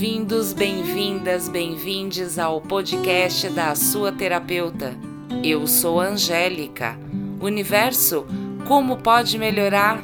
bem-vindas, 0.00 1.46
bem-vindes 1.46 2.38
ao 2.38 2.58
podcast 2.58 3.50
da 3.50 3.74
sua 3.74 4.10
terapeuta. 4.10 4.94
Eu 5.44 5.66
sou 5.66 6.00
Angélica. 6.00 6.98
Universo, 7.38 8.24
como 8.66 8.96
pode 8.96 9.36
melhorar? 9.36 10.00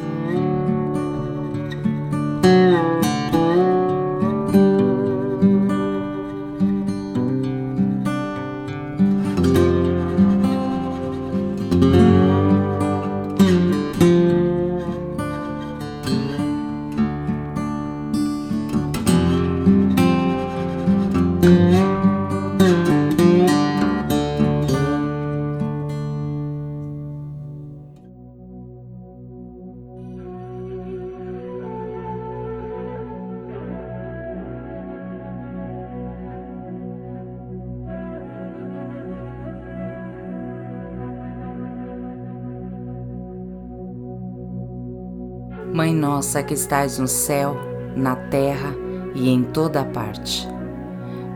Mãe 45.73 45.93
nossa 45.93 46.43
que 46.43 46.55
estais 46.55 46.99
no 46.99 47.09
céu, 47.09 47.57
na 47.95 48.15
terra 48.15 48.75
e 49.15 49.29
em 49.29 49.43
toda 49.43 49.85
parte, 49.85 50.49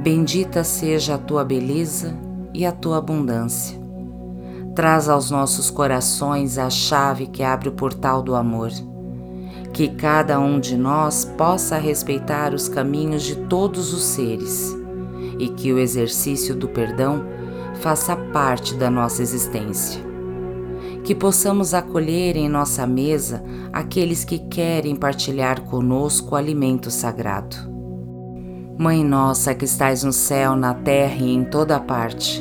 bendita 0.03 0.63
seja 0.63 1.15
a 1.15 1.19
tua 1.19 1.45
beleza 1.45 2.15
e 2.55 2.65
a 2.65 2.73
tua 2.73 2.99
abundância. 2.99 3.79
Traz 4.75 5.09
aos 5.09 5.31
nossos 5.31 5.71
corações 5.71 6.59
a 6.59 6.71
chave 6.71 7.27
que 7.27 7.43
abre 7.43 7.69
o 7.69 7.73
portal 7.73 8.23
do 8.23 8.35
amor. 8.35 8.71
Que 9.73 9.89
cada 9.89 10.39
um 10.39 10.61
de 10.61 10.77
nós 10.77 11.25
possa 11.25 11.77
respeitar 11.77 12.55
os 12.55 12.69
caminhos 12.69 13.23
de 13.23 13.37
todos 13.37 13.93
os 13.93 14.03
seres 14.03 14.77
e 15.39 15.49
que 15.49 15.73
o 15.73 15.79
exercício 15.79 16.55
do 16.55 16.69
perdão 16.69 17.25
faça 17.81 18.17
parte 18.17 18.75
da 18.75 18.91
nossa 18.91 19.23
existência 19.23 20.10
que 21.11 21.15
possamos 21.17 21.75
acolher 21.75 22.37
em 22.37 22.49
nossa 22.49 22.87
mesa 22.87 23.43
aqueles 23.73 24.23
que 24.23 24.39
querem 24.39 24.95
partilhar 24.95 25.63
conosco 25.63 26.37
o 26.37 26.39
alimento 26.39 26.89
sagrado. 26.89 27.57
Mãe 28.79 29.03
nossa 29.03 29.53
que 29.53 29.65
estais 29.65 30.05
no 30.05 30.13
céu, 30.13 30.55
na 30.55 30.73
terra 30.73 31.17
e 31.19 31.35
em 31.35 31.43
toda 31.43 31.81
parte, 31.81 32.41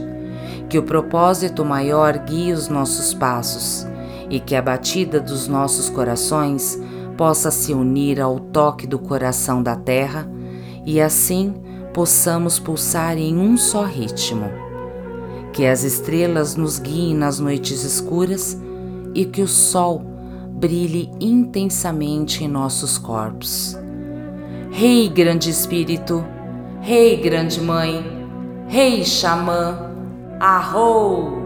que 0.70 0.78
o 0.78 0.84
propósito 0.84 1.66
maior 1.66 2.16
guie 2.20 2.54
os 2.54 2.68
nossos 2.68 3.12
passos 3.12 3.88
e 4.30 4.40
que 4.40 4.56
a 4.56 4.62
batida 4.62 5.20
dos 5.20 5.48
nossos 5.48 5.90
corações 5.90 6.80
possa 7.18 7.50
se 7.50 7.74
unir 7.74 8.22
ao 8.22 8.40
toque 8.40 8.86
do 8.86 9.00
coração 9.00 9.64
da 9.64 9.76
terra 9.76 10.30
e 10.86 11.02
assim 11.02 11.56
possamos 11.92 12.60
pulsar 12.60 13.18
em 13.18 13.36
um 13.36 13.58
só 13.58 13.84
ritmo 13.84 14.69
que 15.54 15.66
as 15.66 15.84
estrelas 15.84 16.56
nos 16.56 16.80
guiem 16.80 17.16
nas 17.16 17.40
noites 17.40 17.84
escuras 17.84 18.58
e 19.14 19.26
que 19.26 19.42
o 19.42 19.48
sol 19.48 20.02
brilhe 20.52 21.10
intensamente 21.20 22.44
em 22.44 22.48
nossos 22.48 22.98
corpos. 22.98 23.78
Rei 24.72 25.10
Grande 25.10 25.50
Espírito, 25.50 26.24
Rei 26.82 27.18
Grande 27.18 27.60
Mãe, 27.62 28.04
Rei 28.68 29.04
Xamã, 29.04 29.90
Arrou! 30.40 31.39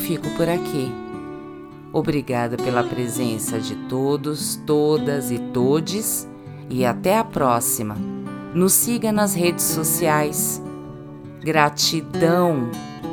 fico 0.00 0.28
por 0.30 0.48
aqui. 0.48 0.92
Obrigada 1.92 2.56
pela 2.56 2.82
presença 2.82 3.58
de 3.58 3.74
todos, 3.88 4.56
todas 4.66 5.30
e 5.30 5.38
todes 5.38 6.28
e 6.68 6.84
até 6.84 7.18
a 7.18 7.24
próxima. 7.24 7.96
Nos 8.54 8.72
siga 8.72 9.12
nas 9.12 9.34
redes 9.34 9.64
sociais. 9.64 10.62
Gratidão, 11.42 12.70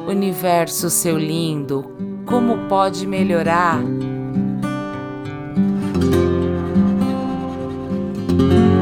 universo 0.07 0.89
seu 0.89 1.17
lindo, 1.17 1.91
como 2.25 2.67
pode 2.67 3.05
melhorar? 3.05 3.79
thank 8.39 8.51
you 8.51 8.77